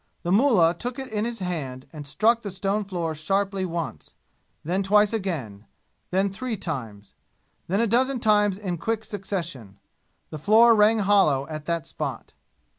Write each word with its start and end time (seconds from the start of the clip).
The 0.23 0.31
mullah 0.31 0.73
took 0.73 0.97
it 0.97 1.09
in 1.09 1.25
his 1.25 1.37
hand 1.37 1.85
and 1.93 2.07
struck 2.07 2.41
the 2.41 2.49
stone 2.49 2.85
floor 2.85 3.13
sharply 3.13 3.65
once 3.65 4.15
then 4.63 4.81
twice 4.81 5.13
again 5.13 5.67
then 6.09 6.33
three 6.33 6.57
times 6.57 7.13
then 7.67 7.79
a 7.81 7.85
dozen 7.85 8.19
times 8.19 8.57
in 8.57 8.79
quick 8.79 9.05
succession. 9.05 9.77
The 10.31 10.39
floor 10.39 10.73
rang 10.73 10.97
hollow 11.01 11.45
at 11.49 11.67
that 11.67 11.85
spot. 11.85 12.33